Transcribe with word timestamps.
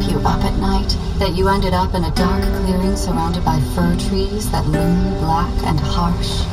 Keep 0.00 0.12
you 0.12 0.18
up 0.20 0.42
at 0.44 0.56
night, 0.58 0.96
that 1.18 1.36
you 1.36 1.48
ended 1.48 1.74
up 1.74 1.94
in 1.94 2.04
a 2.04 2.10
dark 2.12 2.42
clearing 2.42 2.96
surrounded 2.96 3.44
by 3.44 3.60
fir 3.74 3.96
trees 4.08 4.50
that 4.50 4.66
loom 4.66 5.18
black 5.20 5.52
and 5.64 5.78
harsh? 5.78 6.44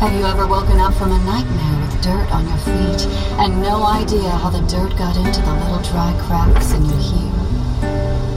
Have 0.00 0.12
you 0.12 0.24
ever 0.26 0.46
woken 0.46 0.78
up 0.78 0.94
from 0.94 1.12
a 1.12 1.24
nightmare 1.24 1.80
with 1.80 2.02
dirt 2.02 2.30
on 2.30 2.46
your 2.46 2.58
feet 2.58 3.06
and 3.40 3.62
no 3.62 3.84
idea 3.84 4.30
how 4.30 4.50
the 4.50 4.60
dirt 4.68 4.96
got 4.98 5.16
into 5.16 5.40
the 5.40 5.54
little 5.54 5.82
dry 5.90 6.12
cracks 6.26 6.72
in 6.72 6.84
your 6.84 6.98
heel? 6.98 7.38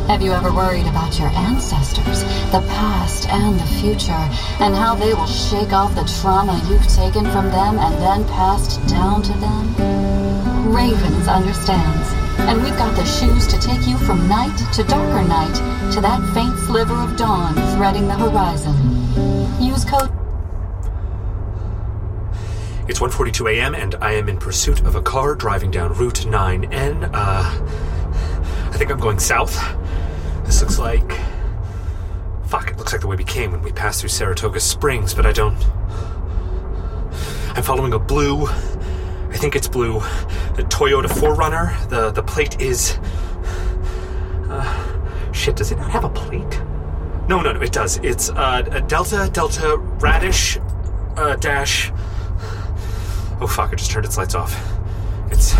Have 0.08 0.22
you 0.22 0.32
ever 0.32 0.52
worried 0.54 0.88
about 0.88 1.20
your 1.20 1.30
ancestors, 1.30 2.24
the 2.52 2.64
past 2.80 3.28
and 3.30 3.60
the 3.60 3.68
future, 3.80 4.26
and 4.64 4.76
how 4.76 4.96
they 4.96 5.14
will 5.14 5.28
shake 5.28 5.74
off 5.74 5.94
the 5.96 6.08
trauma 6.22 6.60
you've 6.70 6.88
taken 6.88 7.26
from 7.32 7.52
them 7.52 7.78
and 7.78 7.94
then 8.02 8.26
passed 8.28 8.80
down 8.88 9.22
to 9.24 9.34
them? 9.40 10.74
Ravens 10.74 11.28
understands, 11.28 12.21
and 12.50 12.62
we've 12.64 12.78
got 12.78 12.96
the 12.96 13.06
shoes 13.06 13.48
to 13.48 13.60
take 13.60 13.88
you 13.88 13.98
from 13.98 14.28
night 14.28 14.56
to 14.74 14.84
darker 14.84 15.28
night 15.28 15.56
to 15.94 16.02
that 16.02 16.22
faint 16.34 16.58
sliver 16.60 16.96
of 16.96 17.16
dawn 17.18 17.54
threading 17.76 18.08
the 18.08 18.16
horizon. 18.16 18.76
Use 19.62 19.86
code 19.86 20.12
It's 22.88 23.00
1:42 23.00 23.56
a.m. 23.56 23.74
and 23.74 23.96
I 24.02 24.14
am 24.14 24.28
in 24.28 24.38
pursuit 24.38 24.82
of 24.82 24.96
a 24.96 25.02
car 25.02 25.36
driving 25.36 25.72
down 25.72 25.94
Route 25.94 26.26
9N. 26.26 27.10
Uh, 27.14 27.44
I 28.74 28.78
think 28.78 28.92
I'm 28.92 29.00
going 29.00 29.20
south. 29.20 29.56
This 30.46 30.62
looks 30.62 30.78
like. 30.78 31.18
Fuck! 32.48 32.70
It 32.70 32.78
looks 32.78 32.92
like 32.92 33.02
the 33.02 33.08
way 33.08 33.16
we 33.16 33.24
came 33.24 33.52
when 33.52 33.62
we 33.62 33.72
passed 33.72 34.02
through 34.02 34.10
Saratoga 34.10 34.60
Springs, 34.60 35.14
but 35.14 35.26
I 35.26 35.32
don't. 35.32 35.58
I'm 37.56 37.64
following 37.64 37.94
a 37.94 38.00
blue. 38.00 38.48
I 39.32 39.38
think 39.38 39.56
it's 39.56 39.68
blue. 39.68 39.94
The 40.56 40.64
Toyota 40.70 41.08
4Runner. 41.08 41.90
The 41.90 42.12
the 42.12 42.22
plate 42.24 42.60
is. 42.62 43.00
Uh, 44.50 45.32
shit! 45.32 45.56
Does 45.56 45.72
it 45.72 45.78
not 45.78 45.90
have 45.90 46.04
a 46.04 46.10
plate? 46.10 46.60
No, 47.28 47.42
no, 47.42 47.54
no. 47.54 47.62
It 47.62 47.72
does. 47.72 47.98
It's 47.98 48.30
uh, 48.30 48.68
a 48.72 48.82
Delta 48.82 49.30
Delta 49.32 49.78
Radish 49.78 50.58
uh, 51.18 51.36
dash. 51.38 51.92
Oh 53.40 53.48
fuck, 53.48 53.72
I 53.72 53.76
just 53.76 53.90
turned 53.90 54.06
its 54.06 54.18
lights 54.18 54.36
off. 54.36 54.54
It's. 55.32 55.56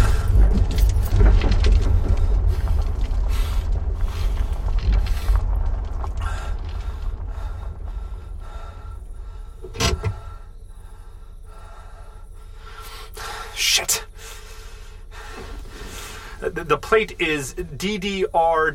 Shit. 13.56 14.04
The, 16.72 16.78
plate 16.78 17.20
is 17.20 17.54
DDR 17.54 18.72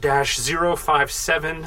057. 0.77 1.67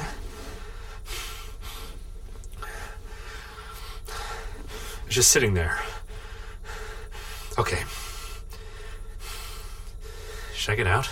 It's 5.06 5.14
just 5.16 5.32
sitting 5.32 5.54
there. 5.54 5.80
Okay. 7.58 7.82
Should 10.54 10.70
I 10.70 10.76
get 10.76 10.86
out? 10.86 11.10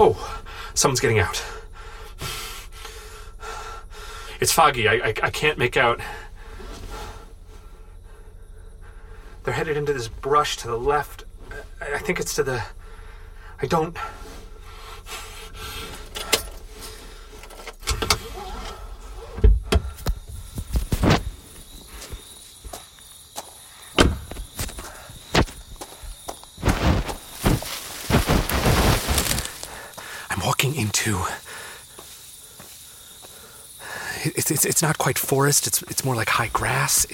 Oh, 0.00 0.42
someone's 0.74 0.98
getting 0.98 1.20
out. 1.20 1.44
It's 4.40 4.50
foggy. 4.50 4.88
I, 4.88 4.94
I, 4.94 5.14
I 5.22 5.30
can't 5.30 5.56
make 5.56 5.76
out. 5.76 6.00
They're 9.44 9.54
headed 9.54 9.76
into 9.76 9.92
this 9.92 10.08
brush 10.08 10.56
to 10.56 10.66
the 10.66 10.76
left. 10.76 11.22
I, 11.80 11.94
I 11.94 11.98
think 11.98 12.18
it's 12.18 12.34
to 12.34 12.42
the. 12.42 12.60
I 13.62 13.66
don't. 13.66 13.94
I'm 30.30 30.40
walking 30.40 30.74
into. 30.74 31.22
It's, 34.24 34.50
it's, 34.50 34.64
it's 34.64 34.80
not 34.80 34.96
quite 34.96 35.18
forest, 35.18 35.66
it's, 35.66 35.82
it's 35.82 36.02
more 36.02 36.14
like 36.14 36.30
high 36.30 36.48
grass, 36.48 37.06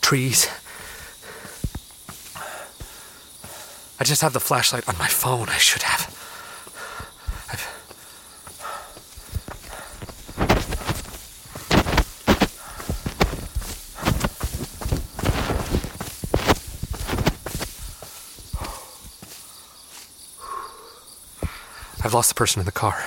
trees. 0.00 0.48
I 4.00 4.04
just 4.04 4.22
have 4.22 4.32
the 4.32 4.40
flashlight 4.40 4.88
on 4.88 4.96
my 4.96 5.08
phone. 5.08 5.48
I 5.48 5.58
should 5.58 5.82
have. 5.82 6.06
I've... 7.50 7.66
I've 22.04 22.14
lost 22.14 22.28
the 22.28 22.36
person 22.36 22.60
in 22.60 22.66
the 22.66 22.72
car. 22.72 23.04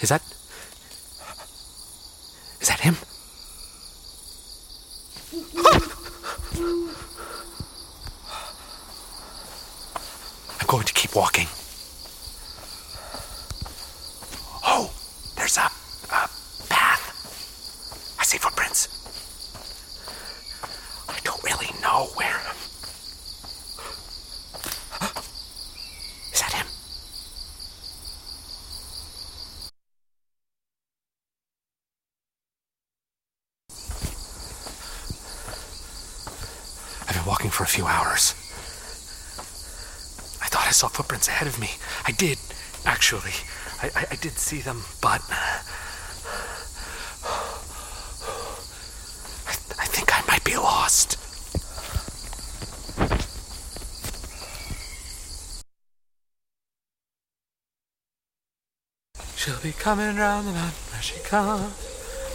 Is 0.00 0.08
that. 0.08 0.22
Is 2.60 2.68
that 2.68 2.80
him? 2.80 2.96
I'm 10.60 10.66
going 10.66 10.84
to 10.86 10.94
keep 10.94 11.14
walking. 11.14 11.46
Oh, 14.64 14.90
there's 15.36 15.56
a, 15.58 15.70
a 16.10 16.28
path. 16.68 18.16
I 18.18 18.24
see 18.24 18.38
footprints. 18.38 18.88
I 21.08 21.18
don't 21.24 21.42
really 21.44 21.70
know 21.82 22.08
where. 22.14 22.40
Is 26.32 26.40
that 26.40 26.52
him? 26.52 26.66
I've 37.08 37.16
been 37.16 37.26
walking 37.26 37.50
for 37.62 37.66
a 37.66 37.68
few 37.68 37.86
hours. 37.86 38.34
I 40.42 40.48
thought 40.48 40.66
I 40.66 40.72
saw 40.72 40.88
footprints 40.88 41.28
ahead 41.28 41.46
of 41.46 41.60
me. 41.60 41.70
I 42.04 42.10
did. 42.10 42.38
Actually, 42.84 43.34
I, 43.80 43.90
I, 43.94 44.06
I 44.12 44.16
did 44.16 44.32
see 44.32 44.60
them, 44.60 44.82
but. 45.00 45.20
Uh, 45.30 45.62
I, 49.46 49.54
I 49.78 49.86
think 49.86 50.10
I 50.12 50.24
might 50.26 50.42
be 50.44 50.56
lost. 50.56 51.18
She'll 59.36 59.60
be 59.62 59.72
coming 59.72 60.16
round 60.16 60.48
the 60.48 60.52
mountain 60.52 60.92
when 60.92 61.02
she 61.02 61.20
comes. 61.20 61.74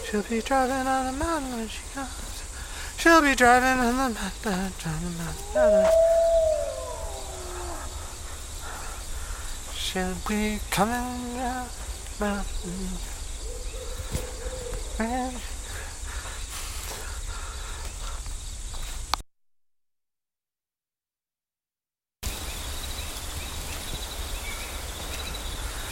She'll 0.09 0.23
be 0.23 0.41
driving 0.41 0.87
on 0.87 1.11
the 1.11 1.19
mountain 1.19 1.51
when 1.57 1.67
she 1.67 1.81
comes. 1.93 2.26
She'll 3.07 3.21
be 3.21 3.35
driving 3.35 3.79
on 3.79 4.13
the 4.13 4.31
driving. 4.43 5.39
She'll 9.73 10.13
be 10.27 10.59
coming 10.69 11.37
the 11.37 11.65
mountain. 12.19 12.97
I 14.99 15.31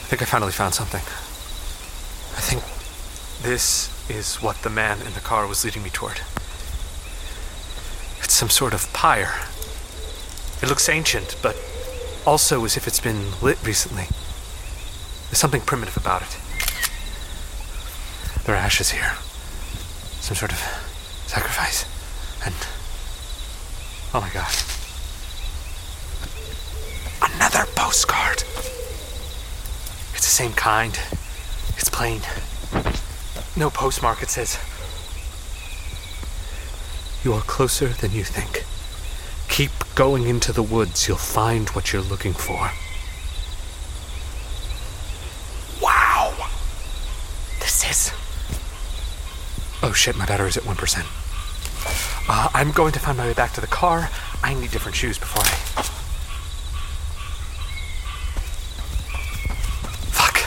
think 0.10 0.22
I 0.22 0.26
finally 0.26 0.52
found 0.52 0.74
something. 0.74 1.00
I 1.00 2.42
think 2.42 2.62
this 3.42 3.90
is 4.10 4.36
what 4.44 4.58
the 4.64 4.70
man 4.70 5.02
in 5.02 5.14
the 5.14 5.22
car 5.22 5.48
was 5.48 5.64
leading 5.64 5.82
me 5.82 5.90
toward. 5.90 6.20
Some 8.36 8.50
sort 8.50 8.74
of 8.74 8.92
pyre. 8.92 9.34
It 10.62 10.68
looks 10.68 10.90
ancient, 10.90 11.38
but 11.42 11.56
also 12.26 12.66
as 12.66 12.76
if 12.76 12.86
it's 12.86 13.00
been 13.00 13.32
lit 13.42 13.58
recently. 13.66 14.08
There's 15.28 15.38
something 15.38 15.62
primitive 15.62 15.96
about 15.96 16.22
it. 16.22 16.38
There 18.44 18.54
are 18.54 18.58
ashes 18.58 18.92
here. 18.92 19.14
Some 20.20 20.36
sort 20.36 20.52
of 20.52 20.58
sacrifice. 21.28 21.86
And. 22.46 22.54
Oh 24.14 24.20
my 24.20 24.30
god. 24.34 24.52
Another 27.22 27.72
postcard. 27.74 28.44
It's 30.14 30.26
the 30.26 30.36
same 30.44 30.52
kind. 30.52 31.00
It's 31.78 31.90
plain. 31.90 32.20
No 33.56 33.70
postmark, 33.70 34.22
it 34.22 34.30
says. 34.30 34.60
You 37.26 37.34
are 37.34 37.42
closer 37.42 37.88
than 37.88 38.12
you 38.12 38.24
think. 38.24 38.64
Keep 39.50 39.72
going 39.96 40.28
into 40.28 40.54
the 40.54 40.62
woods, 40.62 41.08
you'll 41.08 41.18
find 41.18 41.68
what 41.70 41.92
you're 41.92 42.04
looking 42.04 42.34
for. 42.34 42.70
Wow! 45.82 46.36
This 47.60 47.84
is. 47.90 48.12
Oh 49.82 49.92
shit, 49.92 50.16
my 50.16 50.28
battery's 50.28 50.56
at 50.56 50.66
1%. 50.66 52.30
Uh, 52.30 52.50
I'm 52.54 52.72
going 52.72 52.92
to 52.94 53.00
find 53.00 53.18
my 53.18 53.26
way 53.26 53.34
back 53.34 53.54
to 53.54 53.62
the 53.62 53.66
car. 53.66 54.12
I 54.44 54.54
need 54.54 54.70
different 54.70 54.96
shoes 54.96 55.18
before 55.18 55.42
I. 55.42 55.82
Fuck. 60.12 60.46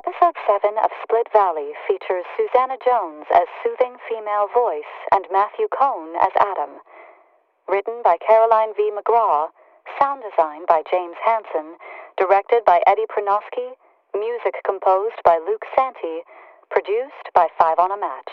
Episode 0.00 0.32
7 0.48 0.78
of 0.82 0.88
Split 1.04 1.28
Valley 1.30 1.76
features 1.86 2.24
Susannah 2.32 2.78
Jones 2.82 3.26
as 3.34 3.44
soothing 3.62 3.96
female 4.08 4.48
voice 4.48 4.88
and 5.12 5.26
Matthew 5.30 5.68
Cohn 5.68 6.16
as 6.16 6.32
Adam. 6.40 6.80
Written 7.68 8.00
by 8.02 8.16
Caroline 8.16 8.72
V. 8.74 8.90
McGraw, 8.96 9.48
sound 10.00 10.22
design 10.24 10.64
by 10.66 10.82
James 10.90 11.16
Hansen, 11.22 11.76
directed 12.16 12.64
by 12.64 12.80
Eddie 12.86 13.04
Prunoske, 13.12 13.76
music 14.16 14.56
composed 14.64 15.20
by 15.22 15.36
Luke 15.36 15.66
Santy, 15.76 16.24
produced 16.70 17.28
by 17.34 17.48
Five 17.58 17.78
on 17.78 17.92
a 17.92 18.00
Match. 18.00 18.32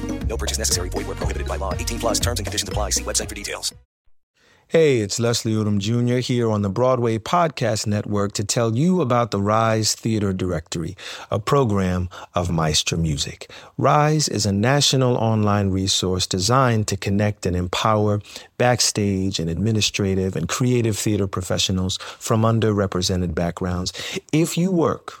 No 0.27 0.37
purchase 0.37 0.57
necessary. 0.57 0.87
Void 0.89 1.07
were 1.07 1.15
prohibited 1.15 1.47
by 1.49 1.57
law. 1.57 1.73
18 1.73 1.99
plus 1.99 2.19
terms 2.19 2.39
and 2.39 2.45
conditions 2.45 2.69
apply. 2.69 2.91
See 2.91 3.03
website 3.03 3.27
for 3.27 3.35
details. 3.35 3.73
Hey, 4.71 4.99
it's 4.99 5.19
Leslie 5.19 5.51
Odom 5.51 5.79
Jr. 5.79 6.19
here 6.19 6.49
on 6.49 6.61
the 6.61 6.69
Broadway 6.69 7.17
Podcast 7.17 7.85
Network 7.85 8.31
to 8.35 8.45
tell 8.45 8.73
you 8.73 9.01
about 9.01 9.31
the 9.31 9.41
Rise 9.41 9.95
Theater 9.95 10.31
Directory, 10.31 10.95
a 11.29 11.39
program 11.39 12.07
of 12.35 12.49
Maestra 12.49 12.97
Music. 12.97 13.51
Rise 13.77 14.29
is 14.29 14.45
a 14.45 14.53
national 14.53 15.17
online 15.17 15.71
resource 15.71 16.25
designed 16.25 16.87
to 16.87 16.95
connect 16.95 17.45
and 17.45 17.53
empower 17.53 18.21
backstage 18.57 19.39
and 19.39 19.49
administrative 19.49 20.37
and 20.37 20.47
creative 20.47 20.97
theater 20.97 21.27
professionals 21.27 21.97
from 22.17 22.43
underrepresented 22.43 23.35
backgrounds. 23.35 23.91
If 24.31 24.57
you 24.57 24.71
work 24.71 25.20